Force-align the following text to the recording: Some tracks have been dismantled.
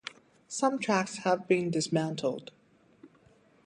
Some 0.47 0.79
tracks 0.79 1.17
have 1.17 1.47
been 1.47 1.69
dismantled. 1.69 2.49